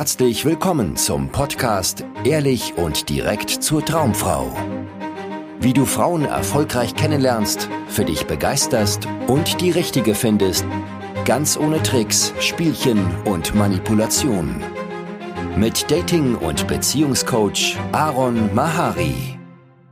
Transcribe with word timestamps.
herzlich 0.00 0.46
willkommen 0.46 0.96
zum 0.96 1.28
Podcast 1.28 2.06
Ehrlich 2.24 2.72
und 2.78 3.10
direkt 3.10 3.50
zur 3.50 3.84
Traumfrau. 3.84 4.50
Wie 5.60 5.74
du 5.74 5.84
Frauen 5.84 6.24
erfolgreich 6.24 6.94
kennenlernst, 6.94 7.68
für 7.86 8.06
dich 8.06 8.26
begeisterst 8.26 9.06
und 9.26 9.60
die 9.60 9.70
richtige 9.70 10.14
findest, 10.14 10.64
ganz 11.26 11.58
ohne 11.58 11.82
Tricks, 11.82 12.32
Spielchen 12.40 13.14
und 13.26 13.54
Manipulation. 13.54 14.62
Mit 15.58 15.90
Dating- 15.90 16.36
und 16.36 16.66
Beziehungscoach 16.66 17.76
Aaron 17.92 18.54
Mahari. 18.54 19.38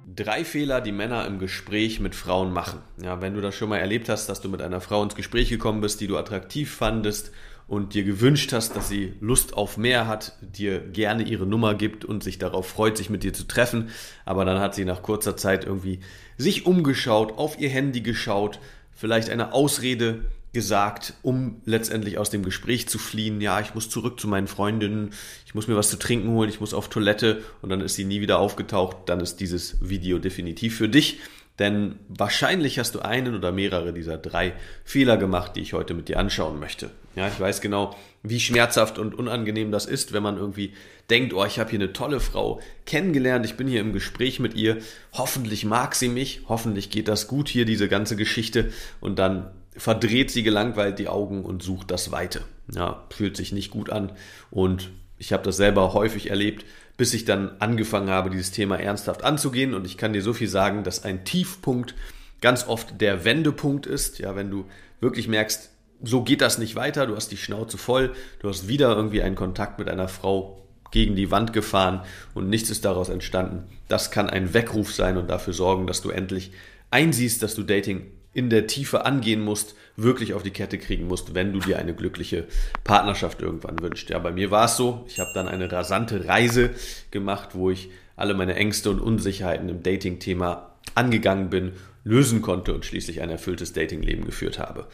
Drei 0.07 0.43
Fehler, 0.47 0.81
die 0.81 0.91
Männer 0.93 1.27
im 1.27 1.39
Gespräch 1.39 2.01
mit 2.01 2.15
Frauen 2.15 2.55
machen. 2.55 2.81
Ja, 3.03 3.21
wenn 3.21 3.35
du 3.35 3.43
das 3.43 3.55
schon 3.55 3.69
mal 3.69 3.77
erlebt 3.77 4.09
hast, 4.09 4.31
dass 4.31 4.41
du 4.41 4.49
mit 4.49 4.63
einer 4.63 4.81
Frau 4.81 5.03
ins 5.03 5.17
Gespräch 5.17 5.51
gekommen 5.51 5.83
bist, 5.83 6.01
die 6.01 6.07
du 6.07 6.17
attraktiv 6.17 6.75
fandest 6.75 7.31
und 7.69 7.95
dir 7.95 8.03
gewünscht 8.03 8.53
hast, 8.53 8.75
dass 8.75 8.89
sie 8.89 9.13
Lust 9.21 9.55
auf 9.55 9.77
mehr 9.77 10.09
hat, 10.09 10.33
dir 10.41 10.81
gerne 10.81 11.23
ihre 11.23 11.47
Nummer 11.47 11.75
gibt 11.75 12.05
und 12.05 12.25
sich 12.25 12.39
darauf 12.39 12.67
freut, 12.67 12.97
sich 12.97 13.11
mit 13.11 13.23
dir 13.23 13.35
zu 13.35 13.47
treffen, 13.47 13.91
aber 14.25 14.45
dann 14.45 14.59
hat 14.59 14.75
sie 14.75 14.87
nach 14.87 15.03
kurzer 15.03 15.37
Zeit 15.37 15.65
irgendwie 15.65 16.01
sich 16.39 16.67
umgeschaut, 16.67 17.37
auf 17.37 17.61
ihr 17.61 17.69
Handy 17.69 18.01
geschaut, 18.01 18.59
vielleicht 18.93 19.29
eine 19.29 19.53
Ausrede 19.53 20.25
gesagt, 20.53 21.13
um 21.23 21.61
letztendlich 21.67 22.19
aus 22.19 22.31
dem 22.31 22.43
Gespräch 22.43 22.89
zu 22.89 22.99
fliehen. 22.99 23.41
Ja, 23.41 23.61
ich 23.61 23.75
muss 23.75 23.91
zurück 23.91 24.19
zu 24.19 24.29
meinen 24.29 24.47
Freundinnen, 24.47 25.11
ich 25.47 25.55
muss 25.55 25.69
mir 25.69 25.77
was 25.77 25.91
zu 25.91 25.99
trinken 25.99 26.31
holen, 26.31 26.49
ich 26.49 26.61
muss 26.61 26.75
auf 26.75 26.89
Toilette 26.89 27.43
und 27.61 27.69
dann 27.69 27.81
ist 27.81 27.97
sie 27.97 28.05
nie 28.05 28.21
wieder 28.21 28.39
aufgetaucht. 28.39 28.97
Dann 29.07 29.21
ist 29.21 29.37
dieses 29.41 29.77
Video 29.81 30.19
definitiv 30.19 30.77
für 30.77 30.89
dich. 30.89 31.19
Denn 31.59 31.97
wahrscheinlich 32.09 32.79
hast 32.79 32.95
du 32.95 33.01
einen 33.01 33.35
oder 33.35 33.51
mehrere 33.51 33.93
dieser 33.93 34.17
drei 34.17 34.53
Fehler 34.85 35.17
gemacht, 35.17 35.57
die 35.57 35.61
ich 35.61 35.73
heute 35.73 35.95
mit 35.95 36.09
dir 36.09 36.19
anschauen 36.19 36.61
möchte. 36.61 36.91
Ja, 37.17 37.27
ich 37.27 37.41
weiß 37.41 37.61
genau, 37.61 37.97
wie 38.23 38.39
schmerzhaft 38.39 38.99
und 38.99 39.15
unangenehm 39.15 39.73
das 39.73 39.87
ist, 39.87 40.13
wenn 40.13 40.23
man 40.23 40.37
irgendwie 40.37 40.75
denkt, 41.11 41.33
oh, 41.33 41.45
ich 41.45 41.59
habe 41.59 41.71
hier 41.71 41.81
eine 41.81 41.93
tolle 41.93 42.21
Frau 42.21 42.61
kennengelernt, 42.87 43.45
ich 43.45 43.57
bin 43.57 43.67
hier 43.67 43.81
im 43.81 43.93
Gespräch 43.93 44.39
mit 44.39 44.55
ihr, 44.55 44.79
hoffentlich 45.13 45.65
mag 45.65 45.97
sie 45.97 46.09
mich, 46.09 46.43
hoffentlich 46.49 46.91
geht 46.91 47.09
das 47.09 47.27
gut 47.27 47.49
hier, 47.49 47.65
diese 47.65 47.89
ganze 47.89 48.15
Geschichte, 48.15 48.73
und 49.01 49.19
dann 49.19 49.51
verdreht 49.77 50.31
sie 50.31 50.43
gelangweilt 50.45 50.99
die 50.99 51.09
Augen 51.09 51.45
und 51.45 51.63
sucht 51.63 51.91
das 51.91 52.13
Weite. 52.13 52.43
Ja, 52.73 53.05
fühlt 53.11 53.37
sich 53.37 53.53
nicht 53.53 53.71
gut 53.71 53.91
an 53.91 54.13
und 54.51 54.91
ich 55.17 55.33
habe 55.33 55.43
das 55.43 55.57
selber 55.57 55.95
häufig 55.95 56.31
erlebt, 56.31 56.65
bis 56.99 57.15
ich 57.15 57.25
dann 57.25 57.53
angefangen 57.61 58.11
habe, 58.11 58.29
dieses 58.29 58.51
Thema 58.51 58.79
ernsthaft 58.79 59.25
anzugehen 59.25 59.73
und 59.73 59.87
ich 59.87 59.97
kann 59.97 60.13
dir 60.13 60.21
so 60.21 60.35
viel 60.35 60.49
sagen, 60.49 60.85
dass 60.85 61.05
ein 61.05 61.25
Tiefpunkt 61.25 61.95
ganz 62.43 62.67
oft 62.67 63.01
der 63.01 63.25
Wendepunkt 63.25 63.87
ist, 63.87 64.19
ja, 64.19 64.37
wenn 64.37 64.51
du 64.51 64.67
wirklich 65.01 65.29
merkst, 65.29 65.71
so 66.03 66.23
geht 66.23 66.41
das 66.41 66.59
nicht 66.59 66.75
weiter, 66.75 67.07
du 67.07 67.17
hast 67.17 67.31
die 67.31 67.37
Schnauze 67.37 67.79
voll, 67.79 68.13
du 68.41 68.49
hast 68.49 68.69
wieder 68.69 68.95
irgendwie 68.95 69.23
einen 69.23 69.37
Kontakt 69.37 69.79
mit 69.79 69.89
einer 69.89 70.09
Frau 70.09 70.67
gegen 70.91 71.15
die 71.15 71.31
Wand 71.31 71.53
gefahren 71.53 72.03
und 72.35 72.49
nichts 72.49 72.69
ist 72.69 72.85
daraus 72.85 73.09
entstanden. 73.09 73.65
Das 73.87 74.11
kann 74.11 74.29
ein 74.29 74.53
Weckruf 74.53 74.93
sein 74.93 75.17
und 75.17 75.31
dafür 75.31 75.53
sorgen, 75.53 75.87
dass 75.87 76.03
du 76.03 76.11
endlich 76.11 76.53
einsiehst, 76.91 77.43
dass 77.43 77.55
du 77.55 77.63
Dating 77.63 78.11
in 78.39 78.51
der 78.51 78.69
Tiefe 78.69 79.05
angehen 79.05 79.41
musst, 79.41 79.75
wirklich 79.97 80.33
auf 80.33 80.45
die 80.45 80.53
Kette 80.53 80.79
kriegen 80.79 81.09
musst, 81.09 81.35
wenn 81.35 81.53
du 81.53 81.59
dir 81.59 81.77
eine 81.77 81.93
glückliche 81.93 82.47
Partnerschaft 82.85 83.43
irgendwann 83.43 83.81
wünschst. 83.81 84.11
Ja, 84.11 84.21
bei 84.21 84.31
mir 84.31 84.53
war 84.53 84.67
es 84.67 84.77
so. 84.77 85.05
Ich 85.09 85.19
habe 85.19 85.31
dann 85.35 85.49
eine 85.49 85.71
rasante 85.71 86.29
Reise 86.29 86.71
gemacht, 87.11 87.51
wo 87.55 87.71
ich 87.71 87.91
alle 88.15 88.35
meine 88.35 88.55
Ängste 88.55 88.91
und 88.91 89.01
Unsicherheiten 89.01 89.69
im 89.69 89.83
Dating-Thema 89.83 90.77
angegangen 90.95 91.51
bin, 91.51 91.73
lösen 92.05 92.41
konnte 92.41 92.75
und 92.75 92.85
schließlich 92.85 93.23
ein 93.23 93.29
erfülltes 93.29 93.73
Datingleben 93.73 94.25
geführt 94.25 94.61
habe. 94.61 94.87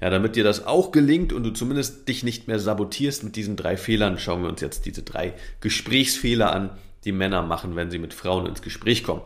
Ja, 0.00 0.08
damit 0.08 0.36
dir 0.36 0.44
das 0.44 0.64
auch 0.64 0.92
gelingt 0.92 1.32
und 1.32 1.42
du 1.42 1.50
zumindest 1.50 2.08
dich 2.08 2.22
nicht 2.22 2.46
mehr 2.46 2.60
sabotierst 2.60 3.24
mit 3.24 3.34
diesen 3.34 3.56
drei 3.56 3.76
Fehlern, 3.76 4.16
schauen 4.16 4.42
wir 4.42 4.48
uns 4.48 4.60
jetzt 4.60 4.86
diese 4.86 5.02
drei 5.02 5.34
Gesprächsfehler 5.60 6.54
an, 6.54 6.70
die 7.04 7.12
Männer 7.12 7.42
machen, 7.42 7.74
wenn 7.74 7.90
sie 7.90 7.98
mit 7.98 8.14
Frauen 8.14 8.46
ins 8.46 8.62
Gespräch 8.62 9.02
kommen. 9.02 9.22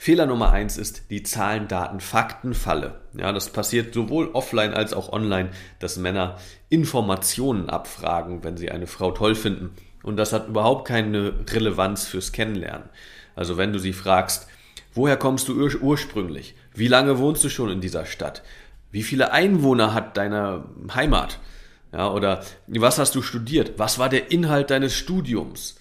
Fehler 0.00 0.26
Nummer 0.26 0.52
eins 0.52 0.78
ist 0.78 1.10
die 1.10 1.24
Zahlen, 1.24 1.66
Daten, 1.66 1.98
Fakten 1.98 2.54
Falle. 2.54 3.00
Ja, 3.14 3.32
das 3.32 3.50
passiert 3.50 3.92
sowohl 3.92 4.28
offline 4.32 4.72
als 4.72 4.94
auch 4.94 5.12
online, 5.12 5.50
dass 5.80 5.96
Männer 5.96 6.38
Informationen 6.68 7.68
abfragen, 7.68 8.44
wenn 8.44 8.56
sie 8.56 8.70
eine 8.70 8.86
Frau 8.86 9.10
toll 9.10 9.34
finden. 9.34 9.74
Und 10.04 10.16
das 10.16 10.32
hat 10.32 10.46
überhaupt 10.46 10.86
keine 10.86 11.34
Relevanz 11.50 12.06
fürs 12.06 12.30
Kennenlernen. 12.30 12.88
Also 13.34 13.56
wenn 13.56 13.72
du 13.72 13.80
sie 13.80 13.92
fragst, 13.92 14.46
woher 14.94 15.16
kommst 15.16 15.48
du 15.48 15.60
ur 15.60 15.74
ursprünglich? 15.82 16.54
Wie 16.72 16.88
lange 16.88 17.18
wohnst 17.18 17.42
du 17.42 17.48
schon 17.48 17.70
in 17.70 17.80
dieser 17.80 18.06
Stadt? 18.06 18.42
Wie 18.92 19.02
viele 19.02 19.32
Einwohner 19.32 19.94
hat 19.94 20.16
deine 20.16 20.64
Heimat? 20.94 21.40
Ja, 21.92 22.12
oder 22.12 22.44
was 22.68 22.98
hast 22.98 23.16
du 23.16 23.22
studiert? 23.22 23.72
Was 23.78 23.98
war 23.98 24.08
der 24.08 24.30
Inhalt 24.30 24.70
deines 24.70 24.94
Studiums? 24.94 25.76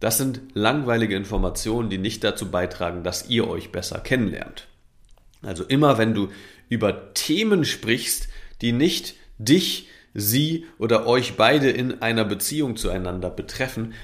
Das 0.00 0.18
sind 0.18 0.40
langweilige 0.54 1.14
Informationen, 1.14 1.90
die 1.90 1.98
nicht 1.98 2.24
dazu 2.24 2.50
beitragen, 2.50 3.04
dass 3.04 3.28
ihr 3.28 3.46
euch 3.48 3.70
besser 3.70 4.00
kennenlernt. 4.00 4.66
Also 5.42 5.64
immer 5.64 5.98
wenn 5.98 6.14
du 6.14 6.28
über 6.68 7.12
Themen 7.14 7.64
sprichst, 7.64 8.28
die 8.62 8.72
nicht 8.72 9.14
dich, 9.38 9.88
sie 10.14 10.66
oder 10.78 11.06
euch 11.06 11.36
beide 11.36 11.70
in 11.70 12.02
einer 12.02 12.24
Beziehung 12.24 12.76
zueinander 12.76 13.30
betreffen, 13.30 13.94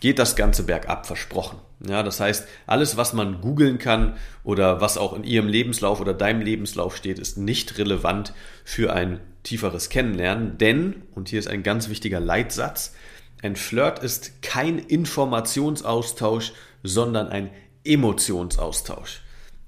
geht 0.00 0.18
das 0.18 0.36
Ganze 0.36 0.64
bergab 0.64 1.06
versprochen. 1.06 1.58
Ja, 1.86 2.02
das 2.02 2.20
heißt, 2.20 2.48
alles, 2.66 2.96
was 2.96 3.12
man 3.12 3.40
googeln 3.40 3.78
kann 3.78 4.16
oder 4.42 4.80
was 4.80 4.96
auch 4.96 5.12
in 5.14 5.24
ihrem 5.24 5.48
Lebenslauf 5.48 6.00
oder 6.00 6.14
deinem 6.14 6.40
Lebenslauf 6.40 6.96
steht, 6.96 7.18
ist 7.18 7.36
nicht 7.36 7.78
relevant 7.78 8.32
für 8.64 8.92
ein 8.92 9.20
tieferes 9.42 9.90
Kennenlernen, 9.90 10.56
denn, 10.58 11.02
und 11.14 11.28
hier 11.28 11.38
ist 11.38 11.48
ein 11.48 11.62
ganz 11.62 11.88
wichtiger 11.88 12.20
Leitsatz, 12.20 12.94
ein 13.42 13.56
Flirt 13.56 13.98
ist 13.98 14.42
kein 14.42 14.78
Informationsaustausch, 14.78 16.52
sondern 16.82 17.28
ein 17.28 17.50
Emotionsaustausch. 17.84 19.20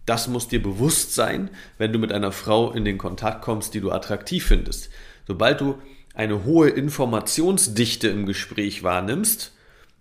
Das 0.07 0.29
muss 0.29 0.49
dir 0.49 0.63
bewusst 0.63 1.15
sein, 1.15 1.51
wenn 1.79 1.93
du 1.93 1.99
mit 1.99 2.13
einer 2.13 2.33
Frau 2.33 2.73
in 2.73 2.85
den 2.85 2.97
Kontakt 2.97 3.43
kommst, 3.43 3.75
die 3.75 3.81
du 3.81 3.91
attraktiv 3.91 4.47
findest. 4.47 4.89
Sobald 5.27 5.61
du 5.61 5.79
eine 6.15 6.45
hohe 6.45 6.71
Informationsdichte 6.71 8.09
im 8.09 8.25
Gespräch 8.25 8.83
wahrnimmst, 8.83 9.53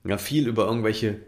ja, 0.06 0.18
viel 0.18 0.48
über 0.48 0.66
irgendwelche 0.66 1.20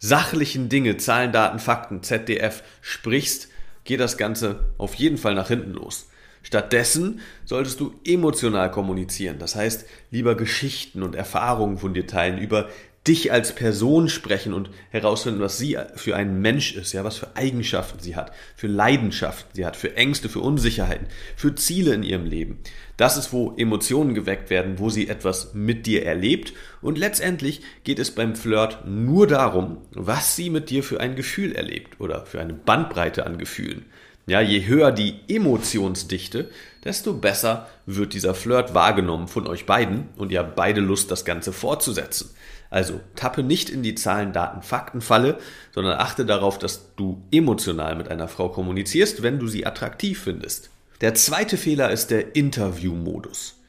sachlichen 0.00 0.68
Dinge, 0.68 0.96
Zahlen, 0.96 1.32
Daten, 1.32 1.60
Fakten, 1.60 2.02
ZDF 2.02 2.62
sprichst, 2.80 3.48
geht 3.84 4.00
das 4.00 4.18
Ganze 4.18 4.74
auf 4.76 4.94
jeden 4.94 5.16
Fall 5.16 5.34
nach 5.34 5.48
hinten 5.48 5.72
los. 5.72 6.08
Stattdessen 6.44 7.20
solltest 7.44 7.80
du 7.80 7.94
emotional 8.06 8.70
kommunizieren. 8.70 9.40
Das 9.40 9.56
heißt, 9.56 9.86
lieber 10.12 10.36
Geschichten 10.36 11.02
und 11.02 11.16
Erfahrungen 11.16 11.78
von 11.78 11.94
dir 11.94 12.06
teilen, 12.06 12.38
über 12.38 12.68
dich 13.06 13.32
als 13.32 13.54
Person 13.54 14.08
sprechen 14.08 14.54
und 14.54 14.70
herausfinden, 14.90 15.40
was 15.40 15.58
sie 15.58 15.76
für 15.94 16.16
ein 16.16 16.40
Mensch 16.40 16.74
ist, 16.74 16.92
ja, 16.92 17.04
was 17.04 17.18
für 17.18 17.36
Eigenschaften 17.36 17.98
sie 18.00 18.16
hat, 18.16 18.32
für 18.56 18.66
Leidenschaften 18.66 19.50
sie 19.54 19.66
hat, 19.66 19.76
für 19.76 19.96
Ängste, 19.96 20.30
für 20.30 20.40
Unsicherheiten, 20.40 21.06
für 21.36 21.54
Ziele 21.54 21.92
in 21.92 22.02
ihrem 22.02 22.24
Leben. 22.24 22.60
Das 22.96 23.18
ist, 23.18 23.32
wo 23.32 23.54
Emotionen 23.56 24.14
geweckt 24.14 24.48
werden, 24.48 24.78
wo 24.78 24.88
sie 24.88 25.08
etwas 25.08 25.52
mit 25.52 25.84
dir 25.84 26.06
erlebt 26.06 26.54
und 26.80 26.96
letztendlich 26.96 27.60
geht 27.84 27.98
es 27.98 28.10
beim 28.10 28.36
Flirt 28.36 28.86
nur 28.86 29.26
darum, 29.26 29.78
was 29.90 30.36
sie 30.36 30.48
mit 30.48 30.70
dir 30.70 30.82
für 30.82 31.00
ein 31.00 31.14
Gefühl 31.14 31.52
erlebt 31.52 32.00
oder 32.00 32.24
für 32.24 32.40
eine 32.40 32.54
Bandbreite 32.54 33.26
an 33.26 33.36
Gefühlen. 33.36 33.84
Ja, 34.26 34.40
je 34.40 34.66
höher 34.66 34.90
die 34.90 35.16
Emotionsdichte, 35.28 36.50
desto 36.82 37.12
besser 37.12 37.68
wird 37.84 38.14
dieser 38.14 38.34
Flirt 38.34 38.72
wahrgenommen 38.72 39.28
von 39.28 39.46
euch 39.46 39.66
beiden 39.66 40.08
und 40.16 40.32
ihr 40.32 40.38
habt 40.38 40.56
beide 40.56 40.80
Lust, 40.80 41.10
das 41.10 41.26
Ganze 41.26 41.52
fortzusetzen. 41.52 42.30
Also 42.70 43.00
tappe 43.16 43.42
nicht 43.42 43.68
in 43.68 43.82
die 43.82 43.94
Zahlen, 43.94 44.32
Daten, 44.32 44.62
Fakten 44.62 45.02
Falle, 45.02 45.38
sondern 45.72 45.98
achte 45.98 46.24
darauf, 46.24 46.58
dass 46.58 46.94
du 46.96 47.22
emotional 47.30 47.96
mit 47.96 48.08
einer 48.08 48.26
Frau 48.26 48.48
kommunizierst, 48.48 49.22
wenn 49.22 49.38
du 49.38 49.46
sie 49.46 49.66
attraktiv 49.66 50.22
findest. 50.22 50.70
Der 51.02 51.14
zweite 51.14 51.58
Fehler 51.58 51.90
ist 51.90 52.10
der 52.10 52.34
Interview-Modus. 52.34 53.60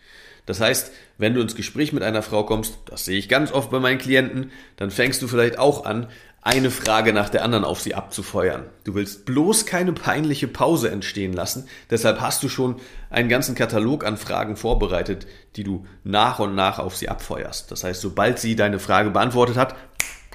Das 0.46 0.62
heißt, 0.62 0.92
wenn 1.18 1.34
du 1.34 1.42
ins 1.42 1.56
Gespräch 1.56 1.92
mit 1.92 2.04
einer 2.04 2.22
Frau 2.22 2.44
kommst, 2.44 2.78
das 2.86 3.06
sehe 3.06 3.18
ich 3.18 3.30
ganz 3.30 3.52
oft 3.52 3.72
bei 3.72 3.80
meinen 3.80 3.98
Klienten, 3.98 4.52
dann 4.78 4.92
fängst 4.92 5.22
du 5.22 5.28
vielleicht 5.28 5.60
auch 5.60 5.86
an, 5.86 6.08
eine 6.46 6.70
Frage 6.70 7.12
nach 7.12 7.30
der 7.30 7.44
anderen 7.44 7.66
auf 7.66 7.82
sie 7.82 7.96
abzufeuern. 7.96 8.66
Du 8.84 8.94
willst 8.94 9.26
bloß 9.26 9.66
keine 9.66 9.94
peinliche 9.94 10.48
Pause 10.48 10.92
entstehen 10.92 11.34
lassen, 11.34 11.68
deshalb 11.90 12.22
hast 12.22 12.44
du 12.44 12.50
schon 12.50 12.76
einen 13.10 13.30
ganzen 13.30 13.56
Katalog 13.56 14.06
an 14.06 14.16
Fragen 14.16 14.56
vorbereitet, 14.56 15.26
die 15.56 15.64
du 15.64 15.88
nach 16.04 16.38
und 16.38 16.54
nach 16.54 16.78
auf 16.78 16.96
sie 16.96 17.10
abfeuerst. 17.10 17.72
Das 17.72 17.84
heißt, 17.84 18.00
sobald 18.00 18.38
sie 18.38 18.56
deine 18.56 18.78
Frage 18.78 19.10
beantwortet 19.10 19.58
hat, 19.58 19.76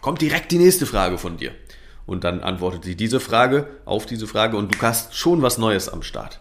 kommt 0.02 0.20
direkt 0.20 0.50
die 0.50 0.58
nächste 0.58 0.84
Frage 0.84 1.16
von 1.16 1.36
dir. 1.36 1.52
Und 2.06 2.24
dann 2.24 2.40
antwortet 2.40 2.84
sie 2.84 2.96
diese 2.96 3.20
Frage 3.20 3.68
auf 3.84 4.04
diese 4.04 4.26
Frage 4.26 4.56
und 4.56 4.74
du 4.74 4.82
hast 4.82 5.14
schon 5.14 5.42
was 5.42 5.58
Neues 5.58 5.88
am 5.88 6.02
Start. 6.02 6.40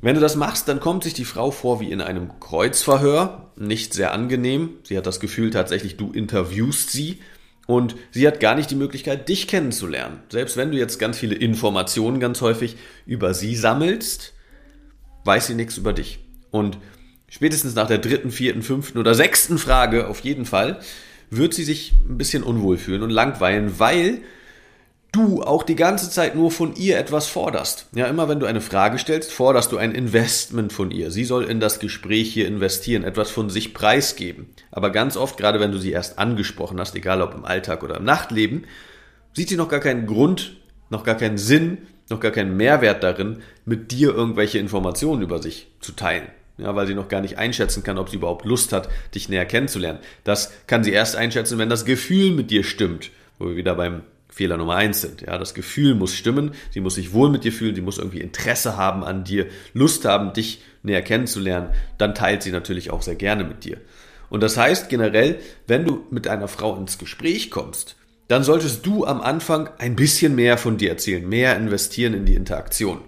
Wenn 0.00 0.14
du 0.14 0.22
das 0.22 0.36
machst, 0.36 0.68
dann 0.68 0.80
kommt 0.80 1.04
sich 1.04 1.12
die 1.12 1.26
Frau 1.26 1.50
vor 1.50 1.80
wie 1.80 1.92
in 1.92 2.00
einem 2.00 2.40
Kreuzverhör, 2.40 3.50
nicht 3.56 3.92
sehr 3.92 4.12
angenehm. 4.12 4.70
Sie 4.84 4.96
hat 4.96 5.06
das 5.06 5.20
Gefühl 5.20 5.50
tatsächlich, 5.50 5.98
du 5.98 6.12
interviewst 6.12 6.90
sie 6.90 7.20
und 7.66 7.96
sie 8.10 8.26
hat 8.26 8.40
gar 8.40 8.54
nicht 8.54 8.70
die 8.70 8.76
Möglichkeit, 8.76 9.28
dich 9.28 9.48
kennenzulernen. 9.48 10.20
Selbst 10.28 10.56
wenn 10.56 10.70
du 10.70 10.78
jetzt 10.78 10.98
ganz 10.98 11.18
viele 11.18 11.34
Informationen 11.34 12.20
ganz 12.20 12.40
häufig 12.40 12.76
über 13.06 13.34
sie 13.34 13.56
sammelst, 13.56 14.34
weiß 15.24 15.46
sie 15.46 15.54
nichts 15.54 15.76
über 15.76 15.92
dich. 15.92 16.18
Und 16.50 16.78
spätestens 17.28 17.74
nach 17.74 17.86
der 17.86 17.98
dritten, 17.98 18.30
vierten, 18.30 18.62
fünften 18.62 18.98
oder 18.98 19.14
sechsten 19.14 19.58
Frage 19.58 20.08
auf 20.08 20.20
jeden 20.20 20.44
Fall, 20.44 20.80
wird 21.30 21.54
sie 21.54 21.64
sich 21.64 21.94
ein 22.08 22.18
bisschen 22.18 22.42
unwohl 22.42 22.76
fühlen 22.76 23.02
und 23.02 23.10
langweilen, 23.10 23.78
weil 23.78 24.20
du 25.14 25.42
auch 25.42 25.62
die 25.62 25.76
ganze 25.76 26.10
Zeit 26.10 26.34
nur 26.34 26.50
von 26.50 26.74
ihr 26.74 26.98
etwas 26.98 27.26
forderst. 27.26 27.86
Ja, 27.94 28.06
immer 28.06 28.28
wenn 28.28 28.40
du 28.40 28.46
eine 28.46 28.60
Frage 28.60 28.98
stellst, 28.98 29.32
forderst 29.32 29.72
du 29.72 29.78
ein 29.78 29.92
Investment 29.92 30.72
von 30.72 30.90
ihr. 30.90 31.10
Sie 31.10 31.24
soll 31.24 31.44
in 31.44 31.60
das 31.60 31.78
Gespräch 31.78 32.32
hier 32.32 32.46
investieren, 32.48 33.04
etwas 33.04 33.30
von 33.30 33.50
sich 33.50 33.74
preisgeben. 33.74 34.50
Aber 34.70 34.90
ganz 34.90 35.16
oft, 35.16 35.36
gerade 35.36 35.60
wenn 35.60 35.72
du 35.72 35.78
sie 35.78 35.92
erst 35.92 36.18
angesprochen 36.18 36.80
hast, 36.80 36.94
egal 36.94 37.22
ob 37.22 37.34
im 37.34 37.44
Alltag 37.44 37.82
oder 37.82 37.96
im 37.96 38.04
Nachtleben, 38.04 38.64
sieht 39.32 39.48
sie 39.48 39.56
noch 39.56 39.68
gar 39.68 39.80
keinen 39.80 40.06
Grund, 40.06 40.56
noch 40.90 41.04
gar 41.04 41.16
keinen 41.16 41.38
Sinn, 41.38 41.78
noch 42.10 42.20
gar 42.20 42.32
keinen 42.32 42.56
Mehrwert 42.56 43.02
darin, 43.02 43.42
mit 43.64 43.92
dir 43.92 44.14
irgendwelche 44.14 44.58
Informationen 44.58 45.22
über 45.22 45.40
sich 45.40 45.68
zu 45.80 45.92
teilen. 45.92 46.28
Ja, 46.56 46.76
weil 46.76 46.86
sie 46.86 46.94
noch 46.94 47.08
gar 47.08 47.20
nicht 47.20 47.38
einschätzen 47.38 47.82
kann, 47.82 47.98
ob 47.98 48.10
sie 48.10 48.16
überhaupt 48.16 48.44
Lust 48.44 48.72
hat, 48.72 48.88
dich 49.14 49.28
näher 49.28 49.44
kennenzulernen. 49.44 49.98
Das 50.22 50.52
kann 50.68 50.84
sie 50.84 50.92
erst 50.92 51.16
einschätzen, 51.16 51.58
wenn 51.58 51.68
das 51.68 51.84
Gefühl 51.84 52.30
mit 52.30 52.50
dir 52.50 52.62
stimmt, 52.62 53.10
wo 53.40 53.48
wir 53.48 53.56
wieder 53.56 53.74
beim 53.74 54.02
Fehler 54.34 54.56
Nummer 54.56 54.74
eins 54.74 55.00
sind. 55.00 55.20
Ja, 55.20 55.38
das 55.38 55.54
Gefühl 55.54 55.94
muss 55.94 56.16
stimmen, 56.16 56.50
sie 56.70 56.80
muss 56.80 56.96
sich 56.96 57.12
wohl 57.12 57.30
mit 57.30 57.44
dir 57.44 57.52
fühlen, 57.52 57.76
sie 57.76 57.80
muss 57.80 57.98
irgendwie 57.98 58.20
Interesse 58.20 58.76
haben 58.76 59.04
an 59.04 59.22
dir, 59.22 59.46
Lust 59.74 60.04
haben, 60.04 60.32
dich 60.32 60.60
näher 60.82 61.02
kennenzulernen, 61.02 61.68
dann 61.98 62.16
teilt 62.16 62.42
sie 62.42 62.50
natürlich 62.50 62.90
auch 62.90 63.02
sehr 63.02 63.14
gerne 63.14 63.44
mit 63.44 63.64
dir. 63.64 63.76
Und 64.30 64.42
das 64.42 64.56
heißt 64.56 64.88
generell, 64.88 65.38
wenn 65.68 65.84
du 65.84 66.04
mit 66.10 66.26
einer 66.26 66.48
Frau 66.48 66.76
ins 66.76 66.98
Gespräch 66.98 67.52
kommst, 67.52 67.94
dann 68.26 68.42
solltest 68.42 68.84
du 68.84 69.06
am 69.06 69.20
Anfang 69.20 69.68
ein 69.78 69.94
bisschen 69.94 70.34
mehr 70.34 70.58
von 70.58 70.78
dir 70.78 70.90
erzählen, 70.90 71.28
mehr 71.28 71.56
investieren 71.56 72.14
in 72.14 72.24
die 72.24 72.34
Interaktion. 72.34 73.02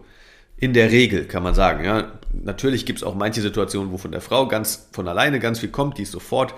In 0.58 0.74
der 0.74 0.92
Regel 0.92 1.24
kann 1.24 1.42
man 1.42 1.54
sagen, 1.54 1.84
ja. 1.84 2.12
Natürlich 2.32 2.86
gibt 2.86 2.98
es 2.98 3.02
auch 3.02 3.14
manche 3.14 3.40
Situationen, 3.40 3.92
wo 3.92 3.98
von 3.98 4.12
der 4.12 4.20
Frau 4.20 4.46
ganz 4.46 4.88
von 4.92 5.08
alleine 5.08 5.40
ganz 5.40 5.58
viel 5.58 5.70
kommt, 5.70 5.98
die 5.98 6.02
ist 6.02 6.12
sofort 6.12 6.54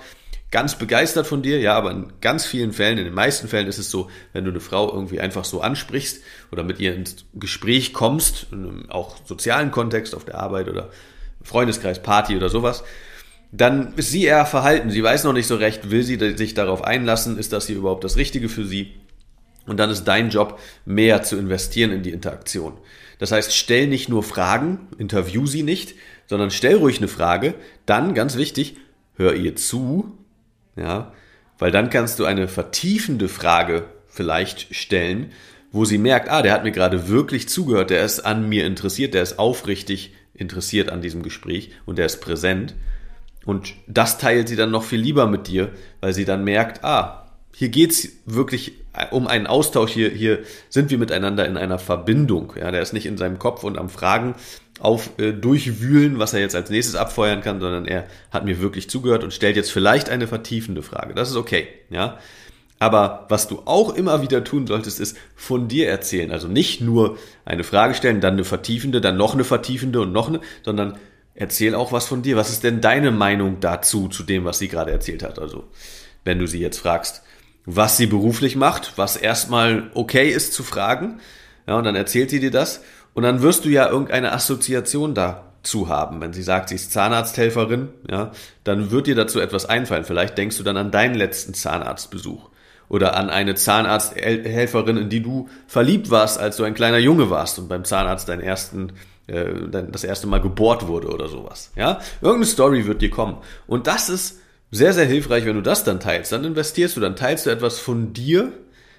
ganz 0.50 0.76
begeistert 0.76 1.26
von 1.26 1.42
dir, 1.42 1.60
ja, 1.60 1.74
aber 1.74 1.90
in 1.90 2.12
ganz 2.20 2.46
vielen 2.46 2.72
Fällen, 2.72 2.98
in 2.98 3.04
den 3.04 3.14
meisten 3.14 3.48
Fällen 3.48 3.66
ist 3.66 3.78
es 3.78 3.90
so, 3.90 4.08
wenn 4.32 4.44
du 4.44 4.50
eine 4.50 4.60
Frau 4.60 4.92
irgendwie 4.92 5.20
einfach 5.20 5.44
so 5.44 5.60
ansprichst 5.60 6.22
oder 6.50 6.62
mit 6.62 6.80
ihr 6.80 6.94
ins 6.94 7.26
Gespräch 7.34 7.92
kommst, 7.92 8.46
auch 8.88 9.16
sozialen 9.26 9.70
Kontext 9.70 10.14
auf 10.14 10.24
der 10.24 10.36
Arbeit 10.36 10.68
oder 10.68 10.90
Freundeskreis, 11.42 12.02
Party 12.02 12.36
oder 12.36 12.48
sowas, 12.48 12.82
dann 13.52 13.94
ist 13.96 14.10
sie 14.10 14.24
eher 14.24 14.46
verhalten. 14.46 14.90
Sie 14.90 15.02
weiß 15.02 15.24
noch 15.24 15.32
nicht 15.32 15.46
so 15.46 15.56
recht, 15.56 15.90
will 15.90 16.02
sie 16.02 16.16
sich 16.36 16.54
darauf 16.54 16.82
einlassen, 16.82 17.38
ist 17.38 17.52
das 17.52 17.66
hier 17.66 17.76
überhaupt 17.76 18.04
das 18.04 18.16
Richtige 18.16 18.48
für 18.48 18.64
sie? 18.64 18.94
Und 19.66 19.78
dann 19.78 19.90
ist 19.90 20.04
dein 20.04 20.30
Job, 20.30 20.58
mehr 20.86 21.22
zu 21.22 21.36
investieren 21.36 21.92
in 21.92 22.02
die 22.02 22.12
Interaktion. 22.12 22.78
Das 23.18 23.32
heißt, 23.32 23.54
stell 23.54 23.86
nicht 23.86 24.08
nur 24.08 24.22
Fragen, 24.22 24.88
interview 24.98 25.46
sie 25.46 25.62
nicht, 25.62 25.94
sondern 26.26 26.50
stell 26.50 26.76
ruhig 26.76 26.98
eine 26.98 27.08
Frage. 27.08 27.54
Dann, 27.84 28.14
ganz 28.14 28.36
wichtig, 28.36 28.76
hör 29.16 29.34
ihr 29.34 29.56
zu 29.56 30.17
ja, 30.78 31.12
weil 31.58 31.70
dann 31.70 31.90
kannst 31.90 32.18
du 32.18 32.24
eine 32.24 32.48
vertiefende 32.48 33.28
Frage 33.28 33.84
vielleicht 34.06 34.74
stellen, 34.74 35.32
wo 35.70 35.84
sie 35.84 35.98
merkt, 35.98 36.30
ah, 36.30 36.42
der 36.42 36.52
hat 36.52 36.64
mir 36.64 36.72
gerade 36.72 37.08
wirklich 37.08 37.48
zugehört, 37.48 37.90
der 37.90 38.04
ist 38.04 38.20
an 38.20 38.48
mir 38.48 38.64
interessiert, 38.66 39.14
der 39.14 39.22
ist 39.22 39.38
aufrichtig 39.38 40.14
interessiert 40.34 40.90
an 40.90 41.02
diesem 41.02 41.22
Gespräch 41.22 41.70
und 41.84 41.98
der 41.98 42.06
ist 42.06 42.20
präsent. 42.20 42.74
Und 43.44 43.74
das 43.86 44.18
teilt 44.18 44.48
sie 44.48 44.56
dann 44.56 44.70
noch 44.70 44.84
viel 44.84 45.00
lieber 45.00 45.26
mit 45.26 45.48
dir, 45.48 45.72
weil 46.00 46.12
sie 46.12 46.24
dann 46.24 46.44
merkt, 46.44 46.84
ah, 46.84 47.26
hier 47.54 47.70
geht's 47.70 48.08
wirklich 48.24 48.74
um 49.10 49.26
einen 49.26 49.46
Austausch, 49.46 49.92
hier, 49.92 50.10
hier 50.10 50.40
sind 50.68 50.90
wir 50.90 50.98
miteinander 50.98 51.46
in 51.46 51.56
einer 51.56 51.78
Verbindung. 51.78 52.52
Ja, 52.58 52.70
der 52.70 52.82
ist 52.82 52.92
nicht 52.92 53.06
in 53.06 53.16
seinem 53.16 53.38
Kopf 53.38 53.64
und 53.64 53.78
am 53.78 53.88
Fragen, 53.88 54.34
auf 54.78 55.18
äh, 55.18 55.32
durchwühlen, 55.32 56.18
was 56.18 56.34
er 56.34 56.40
jetzt 56.40 56.54
als 56.54 56.70
nächstes 56.70 56.94
abfeuern 56.94 57.40
kann, 57.40 57.60
sondern 57.60 57.86
er 57.86 58.06
hat 58.30 58.44
mir 58.44 58.60
wirklich 58.60 58.88
zugehört 58.88 59.24
und 59.24 59.32
stellt 59.32 59.56
jetzt 59.56 59.72
vielleicht 59.72 60.08
eine 60.08 60.26
vertiefende 60.26 60.82
Frage. 60.82 61.14
Das 61.14 61.30
ist 61.30 61.36
okay, 61.36 61.68
ja. 61.90 62.18
Aber 62.80 63.26
was 63.28 63.48
du 63.48 63.62
auch 63.64 63.94
immer 63.94 64.22
wieder 64.22 64.44
tun 64.44 64.66
solltest, 64.66 65.00
ist 65.00 65.16
von 65.34 65.66
dir 65.66 65.88
erzählen. 65.88 66.30
Also 66.30 66.46
nicht 66.46 66.80
nur 66.80 67.18
eine 67.44 67.64
Frage 67.64 67.94
stellen, 67.94 68.20
dann 68.20 68.34
eine 68.34 68.44
vertiefende, 68.44 69.00
dann 69.00 69.16
noch 69.16 69.34
eine 69.34 69.44
vertiefende 69.44 70.00
und 70.00 70.12
noch 70.12 70.28
eine, 70.28 70.40
sondern 70.64 70.96
erzähl 71.34 71.74
auch 71.74 71.90
was 71.90 72.06
von 72.06 72.22
dir. 72.22 72.36
Was 72.36 72.50
ist 72.50 72.62
denn 72.62 72.80
deine 72.80 73.10
Meinung 73.10 73.58
dazu, 73.58 74.08
zu 74.08 74.22
dem, 74.22 74.44
was 74.44 74.58
sie 74.58 74.68
gerade 74.68 74.92
erzählt 74.92 75.24
hat? 75.24 75.40
Also, 75.40 75.64
wenn 76.24 76.38
du 76.38 76.46
sie 76.46 76.60
jetzt 76.60 76.78
fragst, 76.78 77.22
was 77.64 77.96
sie 77.96 78.06
beruflich 78.06 78.54
macht, 78.54 78.92
was 78.96 79.16
erstmal 79.16 79.90
okay 79.94 80.30
ist 80.30 80.52
zu 80.52 80.62
fragen, 80.62 81.20
ja, 81.66 81.76
und 81.76 81.84
dann 81.84 81.96
erzählt 81.96 82.30
sie 82.30 82.40
dir 82.40 82.50
das 82.50 82.82
und 83.14 83.22
dann 83.22 83.42
wirst 83.42 83.64
du 83.64 83.68
ja 83.68 83.88
irgendeine 83.88 84.32
Assoziation 84.32 85.14
dazu 85.14 85.88
haben. 85.88 86.20
Wenn 86.20 86.32
sie 86.32 86.42
sagt, 86.42 86.68
sie 86.68 86.76
ist 86.76 86.92
Zahnarzthelferin, 86.92 87.88
ja, 88.10 88.32
dann 88.64 88.90
wird 88.90 89.06
dir 89.06 89.14
dazu 89.14 89.40
etwas 89.40 89.66
einfallen. 89.66 90.04
Vielleicht 90.04 90.38
denkst 90.38 90.56
du 90.56 90.62
dann 90.62 90.76
an 90.76 90.90
deinen 90.90 91.14
letzten 91.14 91.54
Zahnarztbesuch 91.54 92.48
oder 92.88 93.16
an 93.16 93.30
eine 93.30 93.54
Zahnarzthelferin, 93.54 94.96
in 94.96 95.08
die 95.08 95.22
du 95.22 95.48
verliebt 95.66 96.10
warst, 96.10 96.38
als 96.38 96.56
du 96.56 96.64
ein 96.64 96.74
kleiner 96.74 96.98
Junge 96.98 97.30
warst 97.30 97.58
und 97.58 97.68
beim 97.68 97.84
Zahnarzt 97.84 98.28
deinen 98.28 98.40
ersten 98.40 98.92
äh, 99.26 99.52
das 99.70 100.04
erste 100.04 100.26
Mal 100.26 100.40
gebohrt 100.40 100.86
wurde 100.86 101.08
oder 101.08 101.28
sowas. 101.28 101.70
Ja, 101.76 102.00
irgendeine 102.20 102.46
Story 102.46 102.86
wird 102.86 103.02
dir 103.02 103.10
kommen 103.10 103.38
und 103.66 103.86
das 103.86 104.08
ist 104.08 104.40
sehr 104.70 104.92
sehr 104.92 105.06
hilfreich, 105.06 105.44
wenn 105.44 105.56
du 105.56 105.62
das 105.62 105.84
dann 105.84 106.00
teilst. 106.00 106.32
Dann 106.32 106.44
investierst 106.44 106.96
du, 106.96 107.00
dann 107.00 107.16
teilst 107.16 107.46
du 107.46 107.50
etwas 107.50 107.78
von 107.78 108.12
dir 108.12 108.52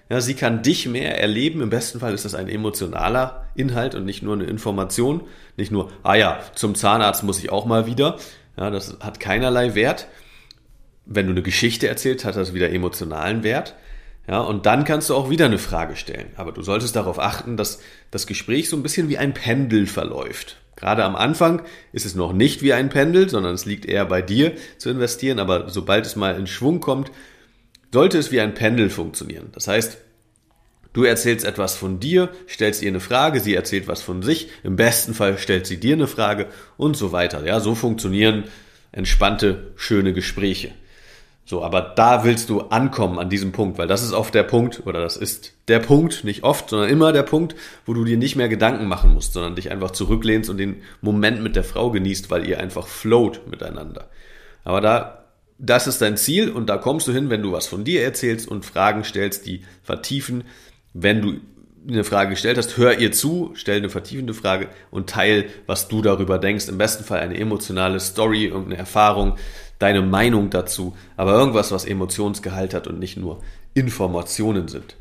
ja, 0.10 0.22
sie 0.22 0.34
kann 0.34 0.64
dich 0.64 0.88
mehr 0.88 1.22
erleben. 1.22 1.62
Im 1.62 1.70
besten 1.70 2.00
Fall 2.00 2.16
ist 2.16 2.26
das 2.26 2.34
ein 2.34 2.50
emotionaler 2.50 3.46
Inhalt 3.54 3.94
und 3.94 4.06
nicht 4.06 4.24
nur 4.24 4.34
eine 4.34 4.46
Information. 4.46 5.22
Nicht 5.56 5.72
nur, 5.72 5.92
ah 6.02 6.16
ja, 6.16 6.40
zum 6.56 6.74
Zahnarzt 6.74 7.24
muss 7.24 7.38
ich 7.38 7.52
auch 7.52 7.66
mal 7.66 7.86
wieder. 7.86 8.18
Ja, 8.58 8.72
das 8.72 8.98
hat 9.02 9.20
keinerlei 9.20 9.76
Wert. 9.76 10.08
Wenn 11.06 11.28
du 11.28 11.32
eine 11.32 11.44
Geschichte 11.44 11.88
erzählst, 11.88 12.26
hat 12.26 12.36
das 12.36 12.56
wieder 12.56 12.72
emotionalen 12.72 13.44
Wert. 13.44 13.76
Ja, 14.28 14.42
und 14.42 14.66
dann 14.66 14.84
kannst 14.84 15.10
du 15.12 15.16
auch 15.16 15.30
wieder 15.30 15.46
eine 15.46 15.60
Frage 15.60 15.96
stellen. 15.96 16.32
Aber 16.38 16.52
du 16.52 16.64
solltest 16.64 16.96
darauf 16.96 17.20
achten, 17.20 17.56
dass 17.56 17.80
das 18.10 18.26
Gespräch 18.26 18.70
so 18.70 18.78
ein 18.78 18.84
bisschen 18.84 19.10
wie 19.10 19.18
ein 19.20 19.36
Pendel 19.36 19.86
verläuft. 19.86 20.58
Gerade 20.76 21.04
am 21.04 21.16
Anfang 21.16 21.62
ist 21.94 22.06
es 22.06 22.16
noch 22.16 22.34
nicht 22.34 22.64
wie 22.64 22.74
ein 22.74 22.90
Pendel, 22.90 23.30
sondern 23.30 23.54
es 23.54 23.66
liegt 23.66 23.86
eher 23.86 24.06
bei 24.06 24.24
dir 24.24 24.54
zu 24.78 24.90
investieren. 24.90 25.38
Aber 25.38 25.70
sobald 25.70 26.06
es 26.06 26.16
mal 26.16 26.36
in 26.36 26.48
Schwung 26.48 26.80
kommt, 26.80 27.12
sollte 27.92 28.18
es 28.18 28.32
wie 28.32 28.42
ein 28.42 28.54
Pendel 28.54 28.90
funktionieren. 28.90 29.50
Das 29.54 29.68
heißt, 29.68 29.98
du 30.94 31.04
erzählst 31.04 31.46
etwas 31.46 31.76
von 31.76 32.00
dir, 32.00 32.30
stellst 32.48 32.82
ihr 32.82 32.90
eine 32.90 33.00
Frage, 33.00 33.40
sie 33.40 33.56
erzählt 33.56 33.88
was 33.88 34.02
von 34.02 34.22
sich, 34.22 34.50
im 34.64 34.76
besten 34.76 35.14
Fall 35.14 35.38
stellt 35.38 35.68
sie 35.68 35.80
dir 35.80 35.96
eine 35.96 36.08
Frage 36.08 36.48
und 36.78 36.98
so 36.98 37.12
weiter. 37.12 37.46
Ja, 37.46 37.60
so 37.60 37.76
funktionieren 37.76 38.46
entspannte, 38.92 39.72
schöne 39.76 40.14
Gespräche. 40.14 40.72
So, 41.46 41.64
aber 41.64 41.82
da 41.82 42.24
willst 42.26 42.52
du 42.52 42.62
ankommen 42.62 43.18
an 43.18 43.30
diesem 43.30 43.52
Punkt, 43.52 43.80
weil 43.80 43.88
das 43.88 44.04
ist 44.04 44.14
oft 44.14 44.36
der 44.36 44.44
Punkt, 44.44 44.86
oder 44.86 45.02
das 45.02 45.18
ist 45.18 45.54
der 45.68 45.80
Punkt, 45.80 46.24
nicht 46.24 46.44
oft, 46.44 46.70
sondern 46.70 46.90
immer 46.90 47.12
der 47.12 47.24
Punkt, 47.24 47.56
wo 47.88 47.94
du 47.96 48.04
dir 48.04 48.18
nicht 48.18 48.36
mehr 48.36 48.50
Gedanken 48.50 48.86
machen 48.86 49.16
musst, 49.16 49.34
sondern 49.34 49.56
dich 49.56 49.72
einfach 49.72 49.90
zurücklehnst 49.90 50.48
und 50.52 50.58
den 50.58 50.84
Moment 51.02 51.42
mit 51.42 51.56
der 51.56 51.64
Frau 51.64 51.90
genießt, 51.90 52.30
weil 52.30 52.48
ihr 52.48 52.60
einfach 52.60 52.88
float 52.88 53.48
miteinander. 53.50 54.10
Aber 54.64 54.80
da 54.80 55.19
das 55.60 55.88
ist 55.88 56.02
dein 56.02 56.18
Ziel 56.18 56.50
und 56.50 56.68
da 56.68 56.78
kommst 56.78 57.08
du 57.08 57.12
hin, 57.12 57.30
wenn 57.30 57.44
du 57.44 57.52
was 57.52 57.68
von 57.68 57.84
dir 57.84 58.04
erzählst 58.04 58.48
und 58.48 58.66
Fragen 58.66 59.04
stellst, 59.04 59.46
die 59.46 59.64
vertiefen. 59.84 60.46
Wenn 60.94 61.22
du 61.22 61.34
eine 61.88 62.04
Frage 62.04 62.32
gestellt 62.32 62.58
hast, 62.58 62.78
hör 62.78 62.98
ihr 62.98 63.12
zu, 63.12 63.52
stell 63.56 63.78
eine 63.78 63.90
vertiefende 63.90 64.34
Frage 64.34 64.70
und 64.90 65.10
teil, 65.10 65.50
was 65.66 65.88
du 65.90 66.02
darüber 66.02 66.40
denkst. 66.40 66.68
Im 66.70 66.78
besten 66.78 67.04
Fall 67.04 67.20
eine 67.20 67.38
emotionale 67.38 68.00
Story, 68.00 68.46
irgendeine 68.46 68.78
Erfahrung, 68.78 69.38
deine 69.80 70.02
Meinung 70.02 70.50
dazu, 70.50 70.96
aber 71.18 71.34
irgendwas, 71.34 71.72
was 71.72 71.86
Emotionsgehalt 71.86 72.74
hat 72.74 72.88
und 72.88 73.00
nicht 73.00 73.18
nur 73.18 73.42
Informationen 73.74 74.68
sind. 74.68 74.96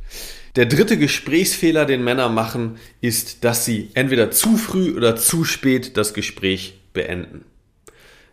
Der 0.57 0.67
dritte 0.67 0.99
Gesprächsfehler, 0.99 1.85
den 1.85 2.03
Männer 2.03 2.29
machen, 2.29 2.79
ist, 3.01 3.45
dass 3.45 3.65
sie 3.65 3.91
entweder 3.95 4.31
zu 4.33 4.57
früh 4.57 4.97
oder 4.97 5.15
zu 5.15 5.45
spät 5.45 5.97
das 5.97 6.15
Gespräch 6.15 6.81
beenden. 6.93 7.45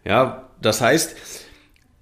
Ja, 0.03 0.50
das 0.62 0.82
heißt, 0.82 1.15